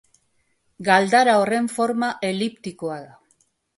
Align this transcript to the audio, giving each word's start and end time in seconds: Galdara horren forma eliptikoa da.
Galdara 0.87 1.35
horren 1.41 1.67
forma 1.75 2.09
eliptikoa 2.31 2.97
da. 3.07 3.13